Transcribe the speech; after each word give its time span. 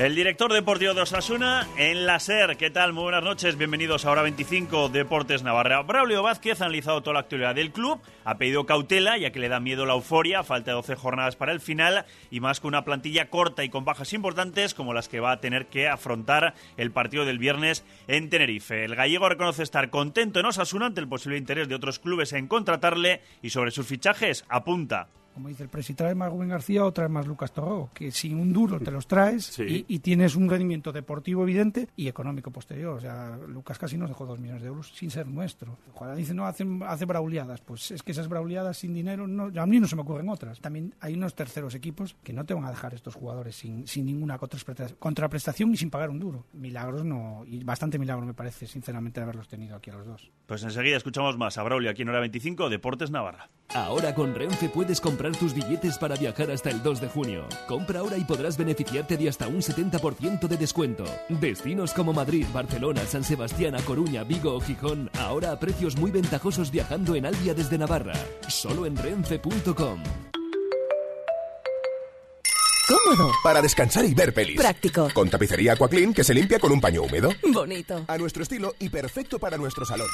El 0.00 0.14
director 0.14 0.50
deportivo 0.50 0.94
de 0.94 1.02
Osasuna 1.02 1.68
en 1.76 2.06
la 2.06 2.18
SER. 2.20 2.56
¿Qué 2.56 2.70
tal? 2.70 2.94
Muy 2.94 3.02
buenas 3.02 3.22
noches. 3.22 3.58
Bienvenidos 3.58 4.06
a 4.06 4.10
Hora 4.10 4.22
25 4.22 4.88
Deportes 4.88 5.42
Navarra. 5.42 5.82
Braulio 5.82 6.22
Vázquez 6.22 6.62
ha 6.62 6.64
analizado 6.64 7.02
toda 7.02 7.12
la 7.12 7.20
actualidad 7.20 7.54
del 7.54 7.70
club. 7.70 8.00
Ha 8.24 8.38
pedido 8.38 8.64
cautela 8.64 9.18
ya 9.18 9.30
que 9.30 9.40
le 9.40 9.50
da 9.50 9.60
miedo 9.60 9.84
la 9.84 9.92
euforia. 9.92 10.42
Falta 10.42 10.72
12 10.72 10.96
jornadas 10.96 11.36
para 11.36 11.52
el 11.52 11.60
final 11.60 12.06
y 12.30 12.40
más 12.40 12.60
con 12.60 12.68
una 12.68 12.82
plantilla 12.82 13.28
corta 13.28 13.62
y 13.62 13.68
con 13.68 13.84
bajas 13.84 14.14
importantes 14.14 14.72
como 14.72 14.94
las 14.94 15.10
que 15.10 15.20
va 15.20 15.32
a 15.32 15.40
tener 15.42 15.66
que 15.66 15.86
afrontar 15.86 16.54
el 16.78 16.92
partido 16.92 17.26
del 17.26 17.38
viernes 17.38 17.84
en 18.08 18.30
Tenerife. 18.30 18.86
El 18.86 18.96
gallego 18.96 19.28
reconoce 19.28 19.62
estar 19.62 19.90
contento 19.90 20.40
en 20.40 20.46
Osasuna 20.46 20.86
ante 20.86 21.02
el 21.02 21.08
posible 21.08 21.36
interés 21.36 21.68
de 21.68 21.74
otros 21.74 21.98
clubes 21.98 22.32
en 22.32 22.48
contratarle 22.48 23.20
y 23.42 23.50
sobre 23.50 23.70
sus 23.70 23.86
fichajes 23.86 24.46
apunta 24.48 25.08
como 25.40 25.48
dice 25.48 25.62
el 25.62 25.70
presi, 25.70 25.94
trae 25.94 26.14
más 26.14 26.30
Rubén 26.30 26.50
García 26.50 26.84
o 26.84 26.92
trae 26.92 27.08
más 27.08 27.26
Lucas 27.26 27.50
Torró, 27.50 27.88
que 27.94 28.10
sin 28.10 28.38
un 28.38 28.52
duro 28.52 28.78
te 28.78 28.90
los 28.90 29.06
traes 29.06 29.58
y, 29.58 29.98
tienes 30.00 30.36
un 30.36 30.50
rendimiento 30.50 30.92
deportivo 30.92 31.44
evidente 31.44 31.88
y 31.96 32.08
económico 32.08 32.50
posterior. 32.50 32.98
O 32.98 33.00
sea, 33.00 33.38
Lucas 33.48 33.78
casi 33.78 33.96
nos 33.96 34.10
dejó 34.10 34.26
dos 34.26 34.38
millones 34.38 34.60
de 34.60 34.68
euros 34.68 34.92
sin 34.94 35.10
ser 35.10 35.26
nuestro. 35.26 35.78
Ojalá 35.94 36.14
dice, 36.14 36.34
no, 36.34 36.44
hacen, 36.44 36.82
hace 36.82 37.06
brauliadas. 37.06 37.62
Pues 37.62 37.90
es 37.90 38.02
que 38.02 38.12
esas 38.12 38.28
brauliadas 38.28 38.76
sin 38.76 38.92
dinero, 38.92 39.26
no, 39.26 39.50
a 39.58 39.66
mí 39.66 39.80
no 39.80 39.88
se 39.88 39.96
me 39.96 40.02
ocurren 40.02 40.28
otras. 40.28 40.60
También 40.60 40.94
hay 41.00 41.14
unos 41.14 41.34
terceros 41.34 41.74
equipos 41.74 42.16
que 42.22 42.34
no 42.34 42.44
te 42.44 42.52
van 42.52 42.66
a 42.66 42.70
dejar 42.70 42.92
estos 42.92 43.14
jugadores 43.14 43.56
sin, 43.56 43.86
sin 43.86 44.04
ninguna 44.04 44.38
contraprestación 44.38 45.72
y 45.72 45.78
sin 45.78 45.88
pagar 45.88 46.10
un 46.10 46.18
duro. 46.18 46.44
Milagros 46.52 47.02
no, 47.02 47.44
y 47.46 47.64
bastante 47.64 47.98
milagro 47.98 48.26
me 48.26 48.34
parece, 48.34 48.66
sinceramente, 48.66 49.22
haberlos 49.22 49.48
tenido 49.48 49.74
aquí 49.74 49.88
a 49.88 49.94
los 49.94 50.06
dos. 50.06 50.30
Pues 50.44 50.62
enseguida 50.64 50.98
escuchamos 50.98 51.38
más 51.38 51.56
a 51.56 51.62
Braulio 51.62 51.90
aquí 51.90 52.02
en 52.02 52.10
Hora 52.10 52.20
25, 52.20 52.68
Deportes 52.68 53.10
Navarra. 53.10 53.48
Ahora 53.74 54.14
con 54.14 54.34
Renfe 54.34 54.68
puedes 54.68 55.00
comprar 55.00 55.29
tus 55.32 55.54
billetes 55.54 55.98
para 55.98 56.16
viajar 56.16 56.50
hasta 56.50 56.70
el 56.70 56.82
2 56.82 57.00
de 57.00 57.08
junio. 57.08 57.46
Compra 57.66 58.00
ahora 58.00 58.16
y 58.16 58.24
podrás 58.24 58.56
beneficiarte 58.56 59.16
de 59.16 59.28
hasta 59.28 59.48
un 59.48 59.62
70% 59.62 60.48
de 60.48 60.56
descuento. 60.56 61.04
Destinos 61.28 61.92
como 61.92 62.12
Madrid, 62.12 62.46
Barcelona, 62.52 63.02
San 63.06 63.24
Sebastián, 63.24 63.74
A 63.74 63.82
Coruña, 63.82 64.24
Vigo 64.24 64.54
o 64.54 64.60
Gijón, 64.60 65.10
ahora 65.18 65.52
a 65.52 65.58
precios 65.58 65.96
muy 65.96 66.10
ventajosos 66.10 66.70
viajando 66.70 67.14
en 67.14 67.26
Albia 67.26 67.54
desde 67.54 67.78
Navarra. 67.78 68.14
Solo 68.48 68.86
en 68.86 68.96
renfe.com. 68.96 70.02
Cómodo. 72.90 73.32
Para 73.44 73.62
descansar 73.62 74.04
y 74.04 74.14
ver 74.14 74.34
pelis. 74.34 74.56
Práctico. 74.56 75.08
Con 75.14 75.30
tapicería 75.30 75.74
Aquaclean 75.74 76.12
que 76.12 76.24
se 76.24 76.34
limpia 76.34 76.58
con 76.58 76.72
un 76.72 76.80
paño 76.80 77.02
húmedo. 77.02 77.30
Bonito. 77.52 78.04
A 78.08 78.18
nuestro 78.18 78.42
estilo 78.42 78.74
y 78.80 78.88
perfecto 78.88 79.38
para 79.38 79.56
nuestro 79.56 79.84
salón. 79.84 80.08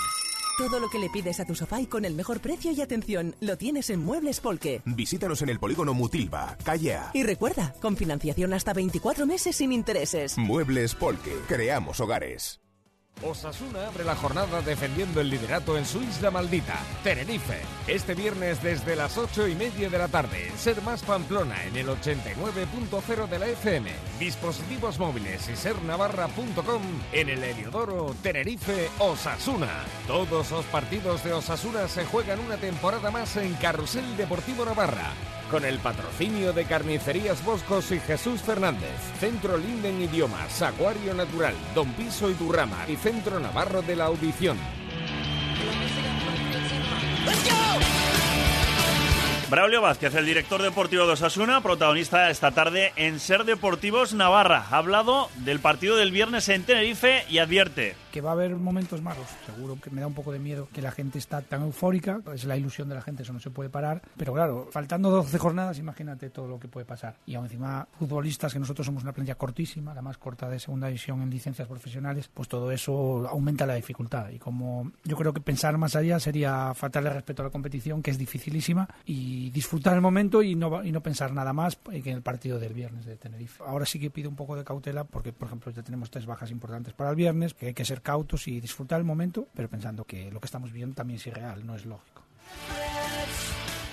Todo 0.57 0.81
lo 0.81 0.89
que 0.89 0.99
le 0.99 1.11
pides 1.11 1.39
a 1.39 1.45
tu 1.45 1.55
sofá 1.55 1.83
y 1.83 1.87
con 1.87 2.07
el 2.07 2.15
mejor 2.15 2.41
precio 2.41 2.73
y 2.73 2.81
atención 2.81 3.35
lo 3.41 3.59
tienes 3.59 3.91
en 3.91 4.03
Muebles 4.03 4.41
Polque. 4.41 4.81
Visítanos 4.87 5.43
en 5.43 5.51
el 5.51 5.59
polígono 5.59 5.93
Mutilva, 5.93 6.57
calle 6.65 6.99
Y 7.13 7.25
recuerda, 7.25 7.75
con 7.83 7.95
financiación 7.95 8.55
hasta 8.55 8.73
24 8.73 9.27
meses 9.27 9.57
sin 9.57 9.71
intereses. 9.71 10.39
Muebles 10.39 10.95
Polque, 10.95 11.37
creamos 11.47 12.01
hogares. 12.01 12.61
Osasuna 13.23 13.87
abre 13.87 14.05
la 14.05 14.15
jornada 14.15 14.61
defendiendo 14.61 15.23
el 15.23 15.31
liderato 15.31 15.79
en 15.79 15.87
su 15.87 16.03
isla 16.03 16.31
maldita, 16.31 16.79
Tenerife. 17.03 17.61
Este 17.87 18.15
viernes 18.15 18.63
desde 18.63 18.95
las 18.95 19.17
8 19.17 19.49
y 19.49 19.55
media 19.55 19.89
de 19.89 19.99
la 19.99 20.09
tarde, 20.09 20.53
Ser 20.59 20.83
Más 20.83 21.03
Pamplona 21.03 21.65
en 21.65 21.77
el 21.77 21.89
89.0 21.89 23.27
de 23.27 23.39
la 23.39 23.47
FM. 23.47 23.91
Dispositivos 24.19 24.99
móviles 24.99 25.49
y 25.49 25.57
sernavarra.com 25.57 26.83
en 27.13 27.29
el 27.31 27.43
Heliodoro, 27.43 28.15
Tenerife, 28.23 28.91
Osasuna. 28.99 29.85
Todos 30.07 30.51
los 30.51 30.67
partidos 30.67 31.25
de 31.25 31.33
Osasuna 31.33 31.89
se 31.89 32.05
juegan 32.05 32.39
una 32.41 32.59
temporada 32.59 33.11
más 33.11 33.37
en 33.39 33.55
Carrusel 33.55 34.17
Deportivo 34.19 34.67
Navarra 34.67 35.13
con 35.51 35.65
el 35.65 35.79
patrocinio 35.79 36.53
de 36.53 36.65
Carnicerías 36.65 37.45
Boscos 37.45 37.93
y 37.93 38.01
Jesús 38.01 38.41
Fernández, 38.41 38.97
Centro 39.21 39.57
Linden 39.57 40.03
Idiomas, 40.03 40.63
Acuario 40.63 41.15
Natural, 41.15 41.55
Don 41.75 41.93
Piso 41.93 42.31
y 42.31 42.35
Turrama 42.35 42.85
y 42.89 42.97
Centro 42.97 43.41
Navarro 43.41 43.83
de 43.83 43.97
la 43.97 44.07
Audición. 44.07 44.59
Braulio 49.49 49.81
Vázquez, 49.81 50.13
el 50.17 50.27
director 50.27 50.61
deportivo 50.61 51.07
de 51.07 51.13
Osasuna, 51.13 51.61
protagonista 51.61 52.31
esta 52.31 52.51
tarde 52.51 52.93
en 52.97 53.21
Ser 53.21 53.45
Deportivos 53.45 54.13
Navarra. 54.13 54.67
Ha 54.71 54.79
hablado 54.79 55.31
del 55.37 55.61
partido 55.61 55.97
del 55.97 56.11
viernes 56.11 56.49
en 56.49 56.65
Tenerife 56.65 57.25
y 57.29 57.39
advierte 57.39 57.95
que 58.17 58.23
va 58.23 58.31
a 58.31 58.33
haber 58.33 58.57
momentos 58.57 59.03
malos. 59.03 59.27
Seguro 59.45 59.79
que 59.79 59.91
me 59.91 60.01
da 60.01 60.07
un 60.07 60.15
poco 60.15 60.33
de 60.33 60.39
miedo 60.39 60.71
que 60.73 60.81
la 60.81 60.91
gente 60.91 61.19
está 61.19 61.43
tan 61.43 61.61
eufórica. 61.61 62.23
Es 62.33 62.47
la 62.47 62.57
ilusión 62.57 62.89
de 62.89 62.95
la 62.95 63.03
gente, 63.03 63.25
eso 63.25 63.35
no 63.35 63.41
se 63.41 63.51
puede 63.51 63.69
parar. 63.69 64.01
Pero 64.17 64.33
claro, 64.33 64.69
faltando 64.71 65.11
12 65.11 65.37
jornadas, 65.37 65.79
imagínate 65.79 66.31
todo 66.31 66.49
lo 66.49 66.59
que 66.59 66.67
puede 66.67 66.87
pasar. 66.87 67.19
Y 67.27 67.35
aún 67.35 67.45
encima, 67.45 67.87
futbolistas, 67.99 68.55
que 68.55 68.59
nosotros 68.59 68.87
somos 68.87 69.03
una 69.03 69.13
plantilla 69.13 69.35
cortísima, 69.35 69.93
la 69.93 70.01
más 70.01 70.17
corta 70.17 70.49
de 70.49 70.59
segunda 70.59 70.87
división 70.87 71.21
en 71.21 71.29
licencias 71.29 71.69
profesionales, 71.69 72.31
pues 72.33 72.49
todo 72.49 72.73
eso 72.73 73.29
aumenta 73.29 73.67
la 73.67 73.75
dificultad. 73.75 74.31
Y 74.31 74.39
como 74.39 74.93
yo 75.05 75.15
creo 75.15 75.35
que 75.35 75.43
pensar 75.43 75.77
más 75.77 75.95
allá 75.95 76.19
sería 76.19 76.73
faltarle 76.73 77.11
respeto 77.11 77.43
a 77.43 77.45
la 77.45 77.51
competición, 77.51 78.03
que 78.03 78.13
es 78.13 78.17
dificilísima, 78.17 78.89
y 79.05 79.51
disfrutar 79.51 79.95
el 79.95 80.01
momento 80.01 80.43
y 80.43 80.55
no, 80.55 80.83
y 80.83 80.91
no 80.91 81.03
pensar 81.03 81.35
nada 81.35 81.53
más 81.53 81.77
que 81.77 81.99
en 81.99 82.17
el 82.17 82.23
partido 82.23 82.59
del 82.59 82.73
viernes 82.73 83.05
de 83.05 83.19
Tenerife. 83.19 83.63
Ahora 83.63 83.85
sí 83.85 84.01
que 84.01 84.09
pido 84.09 84.31
un 84.31 84.37
poco 84.37 84.57
de 84.57 84.65
cautela 84.65 85.05
porque, 85.05 85.35
por 85.35 85.49
ejemplo, 85.49 85.71
ya 85.71 85.83
tenemos 85.83 86.11
tres 86.11 86.25
bajas 86.25 86.51
importantes 86.51 86.95
para 86.95 87.11
el 87.11 87.17
viernes, 87.17 87.53
que 87.53 87.67
hay 87.67 87.75
que 87.75 87.85
ser 87.85 88.01
cautos 88.07 88.47
y 88.47 88.61
disfrutar 88.61 89.01
el 89.01 89.05
momento, 89.05 89.49
pero 89.53 89.69
pensando 89.69 90.05
que 90.05 90.31
lo 90.31 90.39
que 90.39 90.47
estamos 90.47 90.71
viendo 90.71 90.95
también 90.95 91.19
es 91.19 91.27
irreal, 91.27 91.67
no 91.67 91.75
es 91.75 91.85
lógico. 91.85 92.23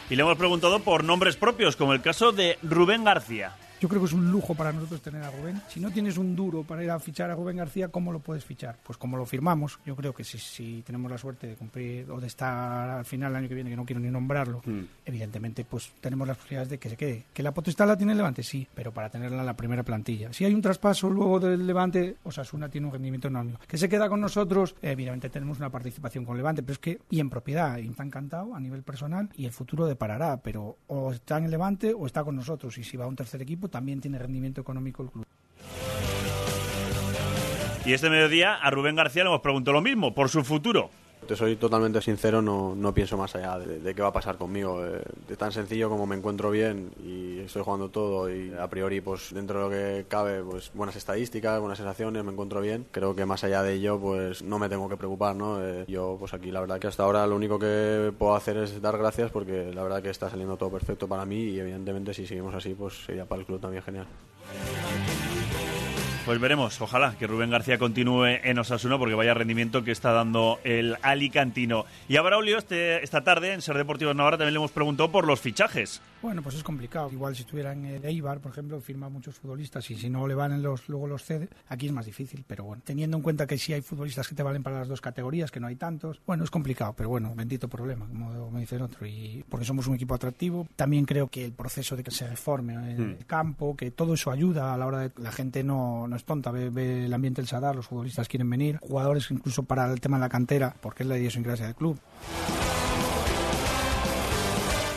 Y 0.07 0.15
le 0.15 0.21
hemos 0.21 0.37
preguntado 0.37 0.81
por 0.81 1.03
nombres 1.03 1.35
propios, 1.35 1.75
como 1.75 1.93
el 1.93 2.01
caso 2.03 2.31
de 2.31 2.59
Rubén 2.61 3.03
García. 3.03 3.55
Yo 3.83 3.89
creo 3.89 3.99
que 3.99 4.07
es 4.07 4.13
un 4.13 4.31
lujo 4.31 4.55
para 4.55 4.71
nosotros 4.71 5.01
tener 5.01 5.21
a 5.21 5.29
Rubén. 5.29 5.61
Si 5.67 5.81
no 5.81 5.91
tienes 5.91 6.17
un 6.17 6.37
duro 6.37 6.63
para 6.63 6.81
ir 6.85 6.89
a 6.89 6.97
fichar 6.99 7.29
a 7.29 7.35
Rubén 7.35 7.57
García, 7.57 7.89
¿cómo 7.89 8.13
lo 8.13 8.19
puedes 8.19 8.45
fichar? 8.45 8.77
Pues 8.81 8.97
como 8.97 9.17
lo 9.17 9.25
firmamos. 9.25 9.77
Yo 9.85 9.93
creo 9.93 10.13
que 10.13 10.23
si, 10.23 10.37
si 10.37 10.81
tenemos 10.83 11.11
la 11.11 11.17
suerte 11.17 11.47
de 11.47 11.55
cumplir 11.55 12.09
o 12.09 12.21
de 12.21 12.27
estar 12.27 12.89
al 12.89 13.03
final 13.03 13.31
el 13.31 13.39
año 13.39 13.49
que 13.49 13.55
viene, 13.55 13.69
que 13.69 13.75
no 13.75 13.83
quiero 13.83 13.99
ni 13.99 14.09
nombrarlo, 14.09 14.61
mm. 14.63 14.83
evidentemente 15.05 15.65
pues 15.65 15.91
tenemos 15.99 16.25
las 16.25 16.37
posibilidades 16.37 16.69
de 16.69 16.77
que 16.77 16.91
se 16.91 16.95
quede. 16.95 17.25
¿Que 17.33 17.43
la 17.43 17.53
potestad 17.53 17.85
la 17.85 17.97
tiene 17.97 18.13
el 18.13 18.19
Levante? 18.19 18.41
Sí, 18.41 18.65
pero 18.73 18.93
para 18.93 19.09
tenerla 19.09 19.41
en 19.41 19.45
la 19.45 19.57
primera 19.57 19.83
plantilla. 19.83 20.31
Si 20.31 20.45
hay 20.45 20.53
un 20.53 20.61
traspaso 20.61 21.09
luego 21.09 21.41
del 21.41 21.67
Levante, 21.67 22.15
Osasuna 22.23 22.69
tiene 22.69 22.87
un 22.87 22.93
rendimiento 22.93 23.27
enorme. 23.27 23.55
¿Que 23.67 23.77
se 23.77 23.89
queda 23.89 24.07
con 24.07 24.21
nosotros? 24.21 24.77
evidentemente 24.81 25.29
tenemos 25.29 25.57
una 25.57 25.69
participación 25.69 26.23
con 26.23 26.37
Levante, 26.37 26.63
pero 26.63 26.71
es 26.71 26.79
que, 26.79 27.01
y 27.09 27.19
en 27.19 27.29
propiedad, 27.29 27.77
y 27.79 27.89
está 27.89 28.03
encantado 28.03 28.55
a 28.55 28.61
nivel 28.61 28.83
personal, 28.83 29.27
y 29.35 29.43
el 29.43 29.51
futuro 29.51 29.87
deparará, 29.87 30.37
pero 30.37 30.77
o 30.87 31.11
está 31.11 31.37
en 31.37 31.43
el 31.43 31.51
Levante 31.51 31.93
o 31.93 32.05
está 32.05 32.23
con 32.23 32.37
nosotros. 32.37 32.77
Y 32.77 32.85
si 32.85 32.95
va 32.95 33.03
a 33.03 33.09
un 33.09 33.17
tercer 33.17 33.41
equipo, 33.41 33.72
también 33.73 33.99
tiene 33.99 34.19
rendimiento 34.19 34.61
económico 34.61 35.01
el 35.01 35.09
club. 35.09 35.25
Y 37.85 37.93
este 37.93 38.07
mediodía 38.07 38.53
a 38.53 38.69
Rubén 38.69 38.95
García 38.95 39.23
le 39.23 39.29
hemos 39.29 39.41
preguntado 39.41 39.73
lo 39.73 39.81
mismo, 39.81 40.13
por 40.13 40.29
su 40.29 40.43
futuro. 40.43 40.91
Te 41.27 41.35
soy 41.35 41.55
totalmente 41.55 42.01
sincero, 42.01 42.41
no, 42.41 42.75
no 42.75 42.93
pienso 42.93 43.17
más 43.17 43.33
allá 43.35 43.57
de, 43.57 43.95
qué 43.95 44.01
va 44.01 44.09
a 44.09 44.13
pasar 44.13 44.37
conmigo. 44.37 44.85
Eh, 44.85 45.01
de 45.27 45.37
tan 45.37 45.51
sencillo 45.51 45.89
como 45.89 46.05
me 46.05 46.15
encuentro 46.15 46.51
bien 46.51 46.91
y 47.03 47.39
estoy 47.39 47.63
jugando 47.63 47.89
todo 47.89 48.29
y 48.29 48.53
a 48.53 48.69
priori, 48.69 49.01
pues 49.01 49.33
dentro 49.33 49.59
de 49.59 49.63
lo 49.63 49.69
que 49.69 50.05
cabe, 50.07 50.43
pues 50.43 50.71
buenas 50.73 50.95
estadísticas, 50.95 51.59
buenas 51.59 51.77
sensaciones, 51.77 52.23
me 52.23 52.31
encuentro 52.31 52.61
bien. 52.61 52.85
Creo 52.91 53.15
que 53.15 53.25
más 53.25 53.43
allá 53.43 53.63
de 53.63 53.73
ello, 53.73 53.99
pues 53.99 54.43
no 54.43 54.59
me 54.59 54.69
tengo 54.69 54.89
que 54.89 54.97
preocupar, 54.97 55.35
¿no? 55.35 55.63
Eh, 55.65 55.85
yo, 55.87 56.17
pues 56.19 56.33
aquí 56.33 56.51
la 56.51 56.59
verdad 56.59 56.79
que 56.79 56.87
hasta 56.87 57.03
ahora 57.03 57.25
lo 57.25 57.35
único 57.35 57.57
que 57.57 58.13
puedo 58.17 58.35
hacer 58.35 58.57
es 58.57 58.81
dar 58.81 58.97
gracias 58.97 59.31
porque 59.31 59.71
la 59.73 59.83
verdad 59.83 60.01
que 60.03 60.09
está 60.09 60.29
saliendo 60.29 60.57
todo 60.57 60.71
perfecto 60.71 61.07
para 61.07 61.25
mí 61.25 61.37
y 61.37 61.59
evidentemente 61.59 62.13
si 62.13 62.27
seguimos 62.27 62.53
así, 62.53 62.73
pues 62.73 63.05
sería 63.05 63.25
para 63.25 63.39
el 63.39 63.45
club 63.45 63.61
también 63.61 63.83
genial. 63.83 64.07
Pues 66.25 66.39
veremos, 66.39 66.79
ojalá 66.79 67.15
que 67.19 67.27
Rubén 67.27 67.49
García 67.49 67.77
continúe 67.77 68.39
en 68.43 68.57
Osasuna 68.57 68.97
porque 68.97 69.13
vaya 69.13 69.33
rendimiento 69.33 69.83
que 69.83 69.91
está 69.91 70.13
dando 70.13 70.57
el 70.63 70.95
alicantino. 71.01 71.85
Y 72.07 72.15
a 72.15 72.21
Braulio 72.21 72.57
este, 72.57 73.03
esta 73.03 73.25
tarde 73.25 73.51
en 73.51 73.61
Ser 73.61 73.75
Deportivo 73.75 74.13
Navarra 74.13 74.37
también 74.37 74.53
le 74.53 74.59
hemos 74.59 74.71
preguntado 74.71 75.11
por 75.11 75.27
los 75.27 75.41
fichajes. 75.41 76.01
Bueno, 76.23 76.41
pues 76.41 76.55
es 76.55 76.63
complicado. 76.63 77.09
Igual 77.11 77.35
si 77.35 77.41
estuviera 77.41 77.73
en 77.73 77.83
el 77.83 78.05
Eibar, 78.05 78.39
por 78.39 78.53
ejemplo, 78.53 78.79
firma 78.79 79.09
muchos 79.09 79.35
futbolistas 79.35 79.91
y 79.91 79.95
si 79.95 80.09
no 80.09 80.25
le 80.25 80.33
valen 80.33 80.63
los, 80.63 80.87
luego 80.87 81.05
los 81.05 81.21
cede, 81.25 81.49
aquí 81.67 81.87
es 81.87 81.91
más 81.91 82.05
difícil. 82.05 82.45
Pero 82.47 82.63
bueno, 82.63 82.81
teniendo 82.85 83.17
en 83.17 83.23
cuenta 83.23 83.45
que 83.45 83.57
sí 83.57 83.73
hay 83.73 83.81
futbolistas 83.81 84.29
que 84.29 84.33
te 84.33 84.41
valen 84.41 84.63
para 84.63 84.79
las 84.79 84.87
dos 84.87 85.01
categorías, 85.01 85.51
que 85.51 85.59
no 85.59 85.67
hay 85.67 85.75
tantos, 85.75 86.21
bueno, 86.25 86.45
es 86.45 86.49
complicado, 86.49 86.93
pero 86.95 87.09
bueno, 87.09 87.33
bendito 87.35 87.67
problema, 87.67 88.07
como 88.07 88.49
me 88.51 88.61
dice 88.61 88.77
el 88.77 88.83
otro. 88.83 89.05
Y 89.05 89.43
porque 89.49 89.65
somos 89.65 89.85
un 89.87 89.95
equipo 89.95 90.15
atractivo, 90.15 90.65
también 90.77 91.03
creo 91.03 91.27
que 91.27 91.43
el 91.43 91.51
proceso 91.51 91.97
de 91.97 92.05
que 92.05 92.11
se 92.11 92.25
reforme 92.25 92.93
el 92.93 93.01
hmm. 93.01 93.23
campo, 93.27 93.75
que 93.75 93.91
todo 93.91 94.13
eso 94.13 94.31
ayuda 94.31 94.73
a 94.73 94.77
la 94.77 94.87
hora 94.87 94.99
de 94.99 95.11
la 95.17 95.31
gente 95.33 95.61
no 95.61 96.07
no 96.07 96.15
es 96.15 96.23
tonta, 96.23 96.51
ve, 96.51 97.05
el 97.05 97.13
ambiente 97.13 97.41
del 97.41 97.49
Sadar, 97.49 97.75
los 97.75 97.87
futbolistas 97.87 98.29
quieren 98.29 98.49
venir, 98.49 98.77
jugadores 98.77 99.29
incluso 99.29 99.63
para 99.63 99.91
el 99.91 99.99
tema 99.99 100.15
de 100.15 100.21
la 100.21 100.29
cantera, 100.29 100.73
porque 100.79 101.03
es 101.03 101.09
la 101.09 101.17
idiosincrasia 101.17 101.65
del 101.65 101.75
club. 101.75 101.99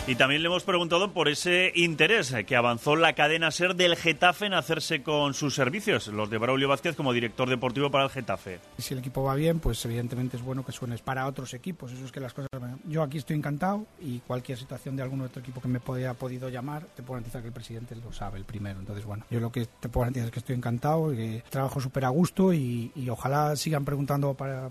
Y 0.08 0.14
también 0.14 0.40
le 0.40 0.46
hemos 0.46 0.62
preguntado 0.62 1.12
por 1.12 1.28
ese 1.28 1.72
interés 1.74 2.32
que 2.46 2.54
avanzó 2.54 2.94
la 2.94 3.14
cadena 3.14 3.50
SER 3.50 3.74
del 3.74 3.96
Getafe 3.96 4.46
en 4.46 4.54
hacerse 4.54 5.02
con 5.02 5.34
sus 5.34 5.56
servicios, 5.56 6.06
los 6.06 6.30
de 6.30 6.38
Braulio 6.38 6.68
Vázquez 6.68 6.94
como 6.94 7.12
director 7.12 7.50
deportivo 7.50 7.90
para 7.90 8.04
el 8.04 8.10
Getafe. 8.10 8.60
Si 8.78 8.94
el 8.94 9.00
equipo 9.00 9.24
va 9.24 9.34
bien, 9.34 9.58
pues 9.58 9.84
evidentemente 9.84 10.36
es 10.36 10.44
bueno 10.44 10.64
que 10.64 10.70
suenes 10.70 11.02
para 11.02 11.26
otros 11.26 11.54
equipos. 11.54 11.90
Eso 11.90 12.04
es 12.04 12.12
que 12.12 12.20
las 12.20 12.32
cosas. 12.34 12.48
Yo 12.84 13.02
aquí 13.02 13.18
estoy 13.18 13.34
encantado 13.34 13.84
y 14.00 14.20
cualquier 14.20 14.56
situación 14.56 14.94
de 14.94 15.02
algún 15.02 15.22
otro 15.22 15.40
equipo 15.40 15.60
que 15.60 15.66
me 15.66 15.80
haya 15.96 16.14
podido 16.14 16.48
llamar, 16.50 16.86
te 16.94 17.02
puedo 17.02 17.14
garantizar 17.14 17.42
que 17.42 17.48
el 17.48 17.54
presidente 17.54 17.96
lo 17.96 18.12
sabe 18.12 18.38
el 18.38 18.44
primero. 18.44 18.78
Entonces, 18.78 19.04
bueno, 19.04 19.24
yo 19.28 19.40
lo 19.40 19.50
que 19.50 19.66
te 19.66 19.88
puedo 19.88 20.02
garantizar 20.02 20.26
es 20.26 20.32
que 20.32 20.38
estoy 20.38 20.54
encantado, 20.54 21.10
que 21.10 21.42
trabajo 21.50 21.80
súper 21.80 22.04
a 22.04 22.10
gusto 22.10 22.52
y, 22.52 22.92
ojalá 23.10 23.56
sigan 23.56 23.84
preguntando 23.84 24.34
para, 24.34 24.70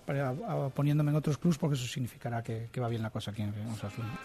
poniéndome 0.74 1.12
en 1.12 1.18
otros 1.18 1.38
clubs 1.38 1.58
porque 1.58 1.76
eso 1.76 1.88
significará 1.88 2.42
que, 2.42 2.70
va 2.80 2.88
bien 2.88 3.02
la 3.02 3.10
cosa 3.10 3.32
aquí 3.32 3.42
en 3.42 3.54
Osasuna. 3.74 4.18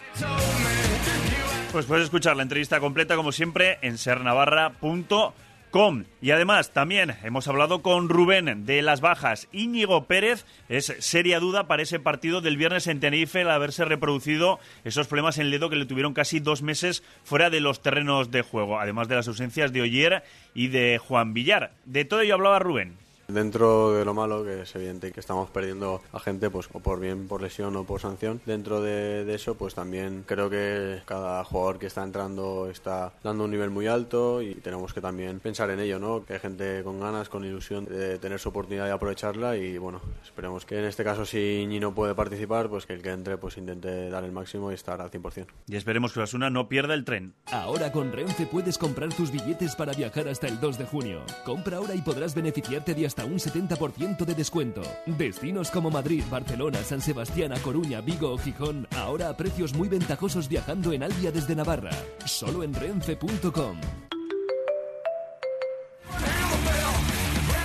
Pues 1.71 1.85
puedes 1.85 2.03
escuchar 2.03 2.35
la 2.35 2.43
entrevista 2.43 2.81
completa, 2.81 3.15
como 3.15 3.31
siempre, 3.31 3.79
en 3.81 3.97
sernavarra.com. 3.97 6.03
Y 6.21 6.31
además, 6.31 6.71
también 6.71 7.15
hemos 7.23 7.47
hablado 7.47 7.81
con 7.81 8.09
Rubén 8.09 8.65
de 8.65 8.81
las 8.81 8.99
bajas. 8.99 9.47
Íñigo 9.53 10.03
Pérez 10.03 10.45
es 10.67 10.93
seria 10.99 11.39
duda 11.39 11.67
para 11.67 11.83
ese 11.83 11.97
partido 11.97 12.41
del 12.41 12.57
viernes 12.57 12.87
en 12.87 12.99
Tenerife 12.99 13.41
al 13.41 13.51
haberse 13.51 13.85
reproducido 13.85 14.59
esos 14.83 15.07
problemas 15.07 15.37
en 15.37 15.45
el 15.45 15.51
dedo 15.51 15.69
que 15.69 15.77
le 15.77 15.85
tuvieron 15.85 16.13
casi 16.13 16.41
dos 16.41 16.61
meses 16.61 17.03
fuera 17.23 17.49
de 17.49 17.61
los 17.61 17.81
terrenos 17.81 18.31
de 18.31 18.41
juego, 18.41 18.77
además 18.77 19.07
de 19.07 19.15
las 19.15 19.29
ausencias 19.29 19.71
de 19.71 19.81
Oyer 19.81 20.23
y 20.53 20.67
de 20.67 20.97
Juan 20.97 21.33
Villar. 21.33 21.71
De 21.85 22.03
todo 22.03 22.19
ello 22.19 22.33
hablaba 22.33 22.59
Rubén. 22.59 22.97
Dentro 23.31 23.93
de 23.93 24.03
lo 24.03 24.13
malo, 24.13 24.43
que 24.43 24.63
es 24.63 24.75
evidente 24.75 25.13
que 25.13 25.21
estamos 25.21 25.49
perdiendo 25.49 26.01
a 26.11 26.19
gente, 26.19 26.49
pues 26.49 26.67
o 26.73 26.81
por 26.81 26.99
bien 26.99 27.29
por 27.29 27.41
lesión 27.41 27.73
o 27.77 27.85
por 27.85 28.01
sanción, 28.01 28.41
dentro 28.45 28.81
de, 28.81 29.33
eso, 29.33 29.55
pues 29.55 29.73
también 29.73 30.25
creo 30.27 30.49
que 30.49 31.01
cada 31.05 31.41
jugador 31.45 31.79
que 31.79 31.85
está 31.85 32.03
entrando 32.03 32.69
está 32.69 33.13
dando 33.23 33.45
un 33.45 33.51
nivel 33.51 33.69
muy 33.69 33.87
alto 33.87 34.41
y 34.41 34.55
tenemos 34.55 34.93
que 34.93 34.99
también 34.99 35.39
pensar 35.39 35.69
en 35.69 35.79
ello, 35.79 35.97
¿no? 35.97 36.25
Que 36.25 36.33
hay 36.33 36.39
gente 36.39 36.83
con 36.83 36.99
ganas, 36.99 37.29
con 37.29 37.45
ilusión 37.45 37.85
de 37.85 38.19
tener 38.19 38.37
su 38.37 38.49
oportunidad 38.49 38.87
y 38.87 38.91
aprovecharla 38.91 39.55
y 39.55 39.77
bueno, 39.77 40.01
esperemos 40.21 40.65
que 40.65 40.79
en 40.79 40.85
este 40.85 41.05
caso 41.05 41.25
si 41.25 41.65
Ñi 41.65 41.79
no 41.79 41.95
puede 41.95 42.13
participar, 42.13 42.67
pues 42.67 42.85
que 42.85 42.93
el 42.93 43.01
que 43.01 43.11
entre 43.11 43.37
pues 43.37 43.57
intente 43.57 44.09
dar 44.09 44.25
el 44.25 44.33
máximo 44.33 44.71
y 44.71 44.73
estar 44.73 44.99
al 44.99 45.09
100%. 45.09 45.47
Y 45.67 45.77
esperemos 45.77 46.11
que 46.11 46.19
Osuna 46.19 46.49
no 46.49 46.67
pierda 46.67 46.93
el 46.93 47.05
tren. 47.05 47.33
Ahora 47.53 47.93
con 47.93 48.11
Renfe 48.11 48.45
puedes 48.45 48.77
comprar 48.77 49.13
tus 49.13 49.31
billetes 49.31 49.77
para 49.77 49.93
viajar 49.93 50.27
hasta 50.27 50.47
el 50.47 50.59
2 50.59 50.77
de 50.77 50.85
junio. 50.85 51.21
Compra 51.45 51.77
ahora 51.77 51.95
y 51.95 52.01
podrás 52.01 52.35
beneficiarte 52.35 52.93
de 52.93 53.05
hasta 53.05 53.20
un 53.25 53.39
70% 53.39 54.25
de 54.25 54.35
descuento. 54.35 54.81
Destinos 55.05 55.71
como 55.71 55.89
Madrid, 55.89 56.23
Barcelona, 56.29 56.79
San 56.83 57.01
Sebastián, 57.01 57.53
A 57.53 57.59
Coruña, 57.59 58.01
Vigo 58.01 58.31
o 58.31 58.37
Gijón, 58.37 58.87
ahora 58.95 59.29
a 59.29 59.37
precios 59.37 59.73
muy 59.73 59.87
ventajosos 59.87 60.47
viajando 60.47 60.93
en 60.93 61.03
Albia 61.03 61.31
desde 61.31 61.55
Navarra. 61.55 61.91
Solo 62.25 62.63
en 62.63 62.73
renfe.com. 62.73 63.77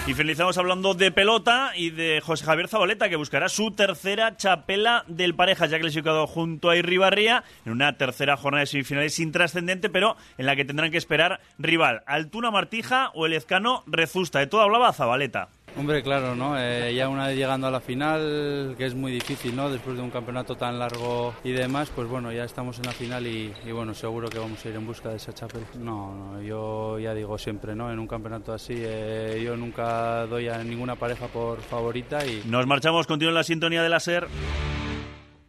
Y 0.06 0.14
finalizamos 0.14 0.56
hablando 0.56 0.94
de 0.94 1.10
pelota 1.10 1.72
y 1.74 1.90
de 1.90 2.20
José 2.24 2.44
Javier 2.44 2.68
Zabaleta, 2.68 3.08
que 3.08 3.16
buscará 3.16 3.48
su 3.48 3.72
tercera 3.72 4.36
chapela 4.36 5.02
del 5.08 5.34
pareja, 5.34 5.66
ya 5.66 5.80
clasificado 5.80 6.28
junto 6.28 6.70
a 6.70 6.76
Irribarría 6.76 7.42
en 7.64 7.72
una 7.72 7.98
tercera 7.98 8.36
jornada 8.36 8.60
de 8.60 8.66
semifinales 8.66 9.18
intrascendente, 9.18 9.90
pero 9.90 10.16
en 10.38 10.46
la 10.46 10.54
que 10.54 10.64
tendrán 10.64 10.92
que 10.92 10.98
esperar 10.98 11.40
rival 11.58 12.04
Altuna 12.06 12.52
Martija 12.52 13.10
o 13.14 13.26
el 13.26 13.32
Ezcano 13.32 13.82
Rezusta. 13.88 14.38
De 14.38 14.46
todo 14.46 14.60
hablaba 14.60 14.92
Zabaleta. 14.92 15.48
Hombre, 15.78 16.02
claro, 16.02 16.34
¿no? 16.34 16.58
Eh, 16.58 16.94
ya 16.94 17.08
una 17.08 17.26
vez 17.26 17.36
llegando 17.36 17.66
a 17.66 17.70
la 17.70 17.80
final, 17.80 18.74
que 18.78 18.86
es 18.86 18.94
muy 18.94 19.12
difícil, 19.12 19.54
¿no? 19.54 19.68
Después 19.68 19.96
de 19.96 20.02
un 20.02 20.10
campeonato 20.10 20.56
tan 20.56 20.78
largo 20.78 21.34
y 21.44 21.52
demás, 21.52 21.92
pues 21.94 22.08
bueno, 22.08 22.32
ya 22.32 22.44
estamos 22.44 22.78
en 22.78 22.86
la 22.86 22.92
final 22.92 23.26
y, 23.26 23.52
bueno, 23.72 23.92
seguro 23.92 24.30
que 24.30 24.38
vamos 24.38 24.64
a 24.64 24.68
ir 24.70 24.74
en 24.74 24.86
busca 24.86 25.10
de 25.10 25.16
esa 25.16 25.34
chapel. 25.34 25.62
No, 25.78 26.14
no, 26.14 26.42
yo 26.42 26.98
ya 26.98 27.12
digo 27.12 27.36
siempre, 27.36 27.74
¿no? 27.74 27.92
En 27.92 27.98
un 27.98 28.06
campeonato 28.06 28.54
así, 28.54 28.74
eh, 28.76 29.42
yo 29.44 29.54
nunca 29.54 30.26
doy 30.26 30.48
a 30.48 30.64
ninguna 30.64 30.96
pareja 30.96 31.26
por 31.26 31.60
favorita 31.60 32.24
y... 32.24 32.42
Nos 32.46 32.66
marchamos, 32.66 33.06
continúa 33.06 33.34
la 33.34 33.44
sintonía 33.44 33.82
de 33.82 33.88
la 33.90 34.00
SER. 34.00 34.28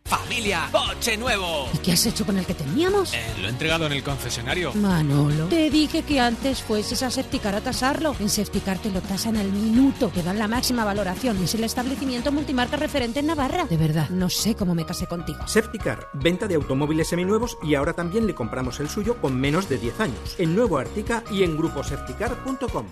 Familia, 0.07 0.69
coche 0.71 1.17
nuevo. 1.17 1.67
¿Y 1.73 1.79
qué 1.79 1.91
has 1.91 2.05
hecho 2.05 2.25
con 2.25 2.37
el 2.37 2.45
que 2.45 2.53
teníamos? 2.53 3.13
Eh, 3.13 3.35
lo 3.41 3.47
he 3.47 3.49
entregado 3.49 3.87
en 3.87 3.91
el 3.91 4.03
concesionario. 4.03 4.73
Manolo, 4.73 5.47
te 5.47 5.69
dije 5.69 6.03
que 6.03 6.21
antes 6.21 6.61
fueses 6.63 7.03
a 7.03 7.11
Septicar 7.11 7.55
a 7.55 7.61
tasarlo. 7.61 8.15
En 8.19 8.29
Septicar 8.29 8.77
te 8.79 8.89
lo 8.89 9.01
tasan 9.01 9.35
al 9.35 9.51
minuto, 9.51 10.07
te 10.07 10.23
dan 10.23 10.39
la 10.39 10.47
máxima 10.47 10.85
valoración 10.85 11.37
y 11.41 11.43
es 11.43 11.55
el 11.55 11.65
establecimiento 11.65 12.31
multimarca 12.31 12.77
referente 12.77 13.19
en 13.19 13.25
Navarra. 13.27 13.65
De 13.65 13.75
verdad, 13.75 14.09
no 14.09 14.29
sé 14.29 14.55
cómo 14.55 14.73
me 14.75 14.85
casé 14.85 15.07
contigo. 15.07 15.45
Septicar, 15.45 16.07
venta 16.13 16.47
de 16.47 16.55
automóviles 16.55 17.09
seminuevos 17.09 17.57
y 17.61 17.75
ahora 17.75 17.91
también 17.91 18.27
le 18.27 18.35
compramos 18.35 18.79
el 18.79 18.89
suyo 18.89 19.19
con 19.19 19.37
menos 19.37 19.67
de 19.67 19.77
10 19.77 19.99
años. 19.99 20.35
En 20.37 20.55
Nuevo 20.55 20.77
Artica 20.77 21.21
y 21.31 21.43
en 21.43 21.57
gruposepticar.com. 21.57 22.85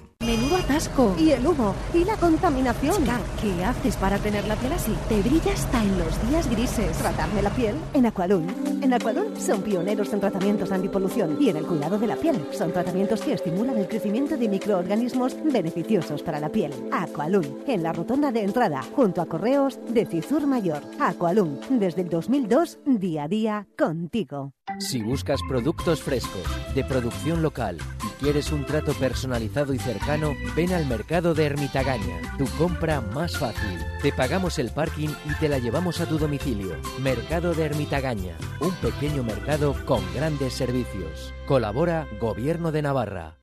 Menudo 0.55 0.73
atasco. 0.73 1.15
Y 1.19 1.31
el 1.31 1.45
humo. 1.45 1.75
Y 1.93 2.03
la 2.03 2.15
contaminación. 2.17 3.03
¿qué 3.41 3.63
haces 3.63 3.95
para 3.97 4.17
tener 4.17 4.47
la 4.47 4.55
piel 4.55 4.73
así? 4.73 4.93
Te 5.09 5.21
brilla 5.21 5.53
hasta 5.53 5.81
en 5.81 5.97
los 5.97 6.29
días 6.29 6.49
grises 6.49 6.97
tratarme 6.97 7.41
la 7.41 7.49
piel? 7.49 7.75
En 7.93 8.05
Aqualun. 8.05 8.47
En 8.81 8.93
Aqualun 8.93 9.39
son 9.39 9.61
pioneros 9.61 10.11
en 10.13 10.19
tratamientos 10.19 10.71
antipolución 10.71 11.37
y 11.39 11.49
en 11.49 11.57
el 11.57 11.65
cuidado 11.65 11.97
de 11.97 12.07
la 12.07 12.15
piel. 12.15 12.45
Son 12.51 12.71
tratamientos 12.71 13.21
que 13.21 13.33
estimulan 13.33 13.77
el 13.77 13.87
crecimiento 13.87 14.37
de 14.37 14.49
microorganismos 14.49 15.35
beneficiosos 15.43 16.23
para 16.23 16.39
la 16.39 16.49
piel. 16.49 16.71
Aqualun, 16.91 17.63
en 17.67 17.83
la 17.83 17.93
rotonda 17.93 18.31
de 18.31 18.43
entrada, 18.43 18.81
junto 18.95 19.21
a 19.21 19.25
Correos 19.25 19.79
de 19.89 20.05
Cizur 20.05 20.47
Mayor. 20.47 20.81
Aqualun, 20.99 21.59
desde 21.69 22.01
el 22.01 22.09
2002, 22.09 22.79
día 22.85 23.23
a 23.23 23.27
día, 23.27 23.67
contigo. 23.77 24.53
Si 24.79 25.01
buscas 25.01 25.39
productos 25.47 26.01
frescos, 26.01 26.43
de 26.73 26.83
producción 26.83 27.41
local 27.41 27.77
quieres 28.25 28.51
un 28.51 28.65
trato 28.65 28.91
personalizado 28.93 29.71
y 29.71 29.77
cercano, 29.77 30.33
ven 30.55 30.73
al 30.73 30.87
mercado 30.87 31.35
de 31.35 31.45
Ermitagaña, 31.45 32.21
tu 32.39 32.45
compra 32.57 32.99
más 32.99 33.37
fácil. 33.37 33.77
Te 34.01 34.11
pagamos 34.11 34.57
el 34.57 34.71
parking 34.71 35.09
y 35.29 35.35
te 35.35 35.47
la 35.47 35.59
llevamos 35.59 36.01
a 36.01 36.07
tu 36.07 36.17
domicilio. 36.17 36.75
Mercado 37.03 37.53
de 37.53 37.65
Ermitagaña, 37.65 38.35
un 38.61 38.73
pequeño 38.77 39.21
mercado 39.21 39.75
con 39.85 40.01
grandes 40.15 40.55
servicios. 40.55 41.35
Colabora 41.45 42.07
Gobierno 42.19 42.71
de 42.71 42.81
Navarra. 42.81 43.37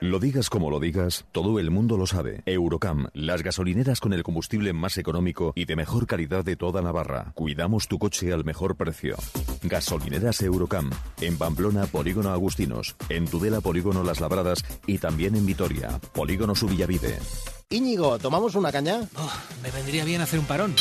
Lo 0.00 0.18
digas 0.18 0.50
como 0.50 0.70
lo 0.70 0.80
digas, 0.80 1.24
todo 1.32 1.58
el 1.58 1.70
mundo 1.70 1.96
lo 1.96 2.06
sabe. 2.06 2.42
Eurocam, 2.46 3.08
las 3.14 3.42
gasolineras 3.42 4.00
con 4.00 4.12
el 4.12 4.22
combustible 4.22 4.72
más 4.72 4.98
económico 4.98 5.52
y 5.54 5.64
de 5.64 5.76
mejor 5.76 6.06
calidad 6.06 6.44
de 6.44 6.56
toda 6.56 6.82
Navarra. 6.82 7.32
Cuidamos 7.34 7.88
tu 7.88 7.98
coche 7.98 8.32
al 8.32 8.44
mejor 8.44 8.76
precio. 8.76 9.16
Gasolineras 9.62 10.42
Eurocam, 10.42 10.90
en 11.20 11.38
Pamplona, 11.38 11.86
Polígono 11.86 12.30
Agustinos, 12.30 12.96
en 13.08 13.26
Tudela, 13.26 13.60
Polígono 13.60 14.02
Las 14.04 14.20
Labradas 14.20 14.64
y 14.86 14.98
también 14.98 15.34
en 15.34 15.46
Vitoria, 15.46 16.00
Polígono 16.12 16.54
Subillavide. 16.54 17.18
Íñigo, 17.70 18.18
¿tomamos 18.18 18.56
una 18.56 18.72
caña? 18.72 19.08
Oh, 19.16 19.32
me 19.62 19.70
vendría 19.70 20.04
bien 20.04 20.20
hacer 20.20 20.38
un 20.38 20.46
parón. 20.46 20.74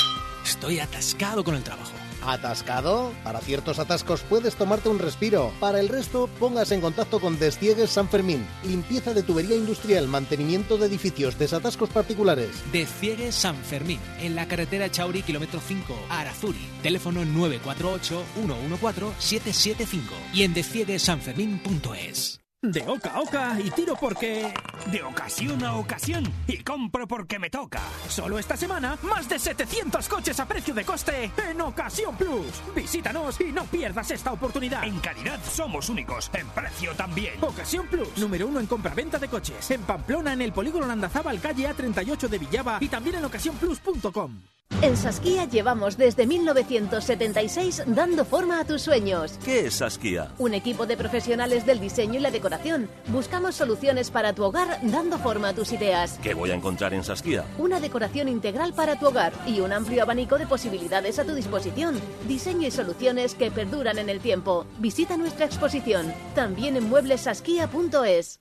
Estoy 0.43 0.79
atascado 0.79 1.43
con 1.43 1.55
el 1.55 1.63
trabajo. 1.63 1.98
¿Atascado? 2.25 3.11
Para 3.23 3.39
ciertos 3.39 3.79
atascos 3.79 4.21
puedes 4.21 4.55
tomarte 4.55 4.89
un 4.89 4.99
respiro. 4.99 5.51
Para 5.59 5.79
el 5.79 5.89
resto, 5.89 6.29
póngase 6.39 6.75
en 6.75 6.81
contacto 6.81 7.19
con 7.19 7.39
Desciegues 7.39 7.89
San 7.89 8.09
Fermín. 8.09 8.45
Limpieza 8.63 9.13
de 9.13 9.23
tubería 9.23 9.55
industrial, 9.55 10.07
mantenimiento 10.07 10.77
de 10.77 10.87
edificios, 10.87 11.37
desatascos 11.37 11.89
particulares. 11.89 12.49
Desciegues 12.71 13.35
San 13.35 13.55
Fermín, 13.55 13.99
en 14.21 14.35
la 14.35 14.47
carretera 14.47 14.89
Chauri, 14.89 15.23
kilómetro 15.23 15.59
5, 15.65 15.93
Arazuri. 16.09 16.65
Teléfono 16.81 17.23
948-114-775 17.23 19.99
y 20.33 20.43
en 20.43 20.53
descieguesanfermín.es. 20.53 22.38
De 22.61 22.85
oca 22.85 23.11
a 23.13 23.21
oca 23.21 23.57
y 23.63 23.71
tiro 23.71 23.95
porque... 23.95 24.53
De 24.91 25.01
ocasión 25.01 25.63
a 25.63 25.77
ocasión 25.77 26.25
y 26.45 26.57
compro 26.57 27.07
porque 27.07 27.39
me 27.39 27.49
toca. 27.49 27.79
Solo 28.09 28.37
esta 28.37 28.57
semana, 28.57 28.97
más 29.01 29.29
de 29.29 29.39
700 29.39 30.09
coches 30.09 30.37
a 30.41 30.45
precio 30.45 30.73
de 30.73 30.83
coste 30.83 31.31
en 31.49 31.61
Ocasión 31.61 32.17
Plus. 32.17 32.61
Visítanos 32.75 33.39
y 33.39 33.53
no 33.53 33.63
pierdas 33.63 34.11
esta 34.11 34.33
oportunidad. 34.33 34.83
En 34.83 34.99
calidad 34.99 35.39
somos 35.49 35.87
únicos, 35.87 36.29
en 36.33 36.49
precio 36.49 36.93
también. 36.95 37.41
Ocasión 37.41 37.87
Plus, 37.87 38.17
número 38.17 38.47
uno 38.47 38.59
en 38.59 38.67
compra-venta 38.67 39.17
de 39.17 39.29
coches. 39.29 39.71
En 39.71 39.83
Pamplona, 39.83 40.33
en 40.33 40.41
el 40.41 40.51
polígono 40.51 40.85
Landazábal, 40.85 41.39
calle 41.39 41.69
A38 41.69 42.27
de 42.27 42.37
Villaba 42.39 42.77
y 42.81 42.89
también 42.89 43.15
en 43.15 43.25
ocasiónplus.com. 43.25 44.37
En 44.81 44.95
Saskia 44.95 45.43
llevamos 45.43 45.97
desde 45.97 46.25
1976 46.25 47.83
dando 47.87 48.23
forma 48.23 48.61
a 48.61 48.65
tus 48.65 48.83
sueños. 48.83 49.37
¿Qué 49.43 49.65
es 49.65 49.73
Saskia? 49.75 50.31
Un 50.37 50.53
equipo 50.53 50.85
de 50.85 50.95
profesionales 50.95 51.65
del 51.65 51.81
diseño 51.81 52.17
y 52.17 52.19
la 52.21 52.31
decoración. 52.31 52.89
Buscamos 53.07 53.55
soluciones 53.55 54.09
para 54.09 54.31
tu 54.31 54.45
hogar 54.45 54.79
dando 54.83 55.17
forma 55.19 55.49
a 55.49 55.53
tus 55.53 55.73
ideas. 55.73 56.17
¿Qué 56.23 56.33
voy 56.33 56.51
a 56.51 56.55
encontrar 56.55 56.93
en 56.93 57.03
Saskia? 57.03 57.43
Una 57.57 57.81
decoración 57.81 58.29
integral 58.29 58.73
para 58.73 58.97
tu 58.97 59.07
hogar 59.07 59.33
y 59.45 59.59
un 59.59 59.73
amplio 59.73 60.01
abanico 60.01 60.37
de 60.37 60.47
posibilidades 60.47 61.19
a 61.19 61.25
tu 61.25 61.35
disposición. 61.35 61.99
Diseño 62.25 62.65
y 62.65 62.71
soluciones 62.71 63.35
que 63.35 63.51
perduran 63.51 63.97
en 63.97 64.09
el 64.09 64.21
tiempo. 64.21 64.65
Visita 64.77 65.17
nuestra 65.17 65.45
exposición, 65.45 66.13
también 66.35 66.77
en 66.77 66.87
mueblesaskia.es. 66.87 68.39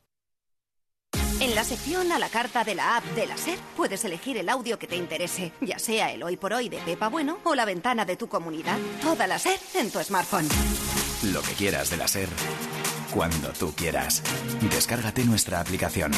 En 1.41 1.55
la 1.55 1.63
sección 1.63 2.11
a 2.11 2.19
la 2.19 2.29
carta 2.29 2.65
de 2.65 2.75
la 2.75 2.97
app 2.97 3.05
de 3.15 3.27
la 3.27 3.37
SER 3.37 3.59
puedes 3.77 4.05
elegir 4.05 4.37
el 4.39 4.49
audio 4.49 4.77
que 4.77 4.89
te 4.89 4.97
interese, 4.97 5.53
ya 5.61 5.79
sea 5.79 6.11
el 6.13 6.25
hoy 6.25 6.37
por 6.37 6.53
hoy 6.53 6.69
de 6.69 6.79
Pepa 6.79 7.09
Bueno 7.09 7.39
o 7.45 7.55
la 7.55 7.65
ventana 7.65 8.05
de 8.05 8.17
tu 8.17 8.29
comunidad. 8.29 8.77
Toda 9.01 9.29
la 9.29 9.39
SER 9.39 9.59
en 9.75 9.91
tu 9.91 10.03
smartphone. 10.03 10.49
Lo 11.33 11.41
que 11.43 11.53
quieras 11.53 11.91
de 11.91 11.97
la 11.97 12.09
SER, 12.09 12.29
cuando 13.15 13.51
tú 13.51 13.73
quieras. 13.73 14.23
Descárgate 14.69 15.25
nuestra 15.25 15.61
aplicación. 15.61 16.11